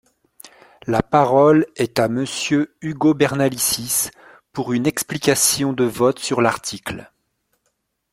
La 0.87 1.03
parole 1.03 1.67
est 1.75 1.99
à 1.99 2.07
Monsieur 2.07 2.75
Ugo 2.81 3.13
Bernalicis, 3.13 4.09
pour 4.51 4.73
une 4.73 4.87
explication 4.87 5.73
de 5.73 5.83
vote 5.83 6.17
sur 6.17 6.41
l’article. 6.41 7.11